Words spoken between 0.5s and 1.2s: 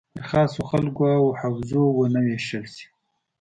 خلکو